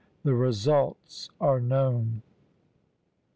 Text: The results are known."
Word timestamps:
The 0.23 0.33
results 0.33 1.29
are 1.39 1.59
known." 1.59 2.23